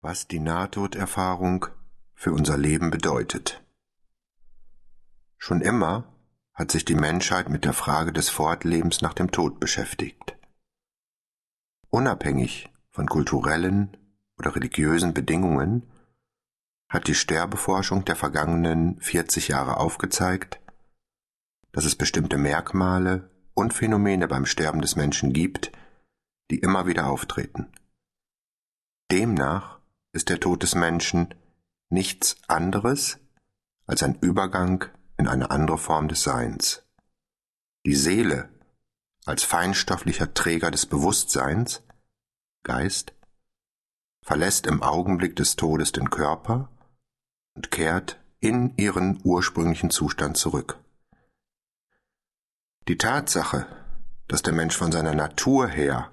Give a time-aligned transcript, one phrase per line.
[0.00, 1.66] was die Nahtoderfahrung
[2.14, 3.64] für unser Leben bedeutet.
[5.36, 6.12] Schon immer
[6.54, 10.36] hat sich die Menschheit mit der Frage des Fortlebens nach dem Tod beschäftigt.
[11.90, 13.96] Unabhängig von kulturellen
[14.36, 15.90] oder religiösen Bedingungen
[16.88, 20.60] hat die Sterbeforschung der vergangenen 40 Jahre aufgezeigt,
[21.72, 25.70] dass es bestimmte Merkmale und Phänomene beim Sterben des Menschen gibt,
[26.50, 27.72] die immer wieder auftreten.
[29.10, 29.77] Demnach
[30.18, 31.32] ist der Tod des Menschen
[31.90, 33.20] nichts anderes
[33.86, 36.82] als ein Übergang in eine andere Form des Seins.
[37.86, 38.48] Die Seele
[39.26, 41.84] als feinstofflicher Träger des Bewusstseins,
[42.64, 43.14] Geist,
[44.24, 46.68] verlässt im Augenblick des Todes den Körper
[47.54, 50.80] und kehrt in ihren ursprünglichen Zustand zurück.
[52.88, 53.68] Die Tatsache,
[54.26, 56.10] dass der Mensch von seiner Natur her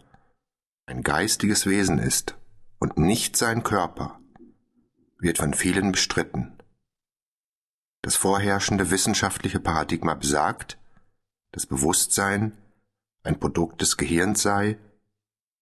[0.85, 2.35] ein geistiges Wesen ist
[2.85, 4.19] und nicht sein Körper,
[5.17, 6.55] wird von vielen bestritten.
[8.03, 10.77] Das vorherrschende wissenschaftliche Paradigma besagt,
[11.51, 12.55] dass Bewusstsein
[13.23, 14.77] ein Produkt des Gehirns sei,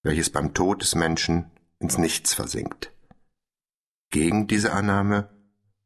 [0.01, 2.91] welches beim Tod des Menschen ins Nichts versinkt.
[4.09, 5.29] Gegen diese Annahme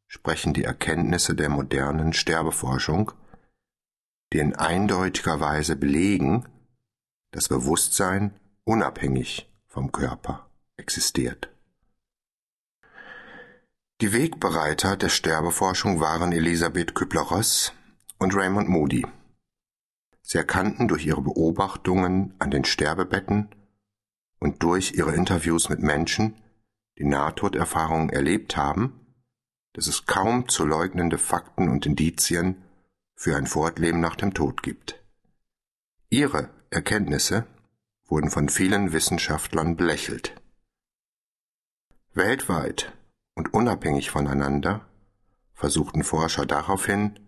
[0.08, 3.12] sprechen die Erkenntnisse der modernen Sterbeforschung,
[4.34, 6.48] die in eindeutiger Weise belegen,
[7.30, 10.47] dass Bewusstsein unabhängig vom Körper
[10.78, 11.50] existiert.
[14.00, 17.74] Die Wegbereiter der Sterbeforschung waren Elisabeth Kübler-Ross
[18.20, 19.06] und Raymond Moody.
[20.22, 23.50] Sie erkannten durch ihre Beobachtungen an den Sterbebetten
[24.40, 26.36] und durch ihre Interviews mit Menschen,
[27.00, 29.00] die Nahtoderfahrungen erlebt haben,
[29.74, 32.64] dass es kaum zu leugnende Fakten und Indizien
[33.16, 35.04] für ein Fortleben nach dem Tod gibt.
[36.10, 37.48] Ihre Erkenntnisse
[38.06, 40.36] wurden von vielen Wissenschaftlern belächelt.
[42.18, 42.94] Weltweit
[43.36, 44.88] und unabhängig voneinander
[45.54, 47.20] versuchten Forscher daraufhin,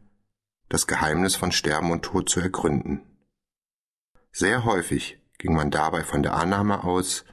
[0.67, 3.01] das Geheimnis von Sterben und Tod zu ergründen.
[4.31, 7.23] Sehr häufig ging man dabei von der Annahme aus,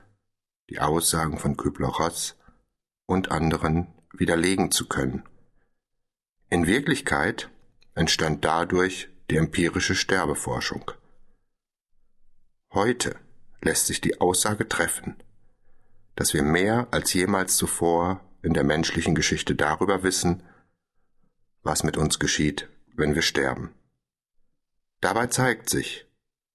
[0.68, 2.36] die Aussagen von Kübler-Ross
[3.06, 5.24] und anderen widerlegen zu können.
[6.50, 7.50] In Wirklichkeit
[7.94, 10.90] entstand dadurch die empirische Sterbeforschung.
[12.72, 13.16] Heute
[13.62, 15.16] lässt sich die Aussage treffen,
[16.16, 20.42] dass wir mehr als jemals zuvor in der menschlichen Geschichte darüber wissen,
[21.62, 23.74] was mit uns geschieht, wenn wir sterben.
[25.00, 26.06] Dabei zeigt sich,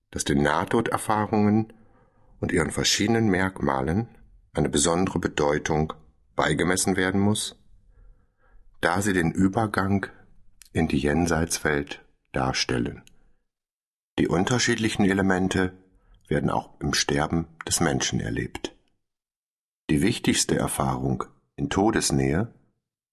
[0.09, 1.73] dass den Nahtoderfahrungen
[2.39, 4.09] und ihren verschiedenen Merkmalen
[4.53, 5.93] eine besondere Bedeutung
[6.35, 7.55] beigemessen werden muss,
[8.81, 10.07] da sie den Übergang
[10.73, 13.03] in die Jenseitswelt darstellen.
[14.17, 15.73] Die unterschiedlichen Elemente
[16.28, 18.75] werden auch im Sterben des Menschen erlebt.
[19.91, 21.25] Die wichtigste Erfahrung
[21.57, 22.53] in Todesnähe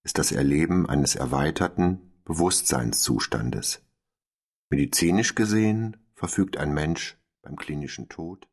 [0.04, 3.84] ist das Erleben eines erweiterten Bewusstseinszustandes.
[4.70, 8.46] Medizinisch gesehen verfügt ein Mensch beim klinischen Tod